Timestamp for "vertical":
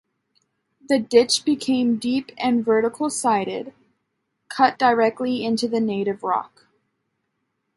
2.65-3.11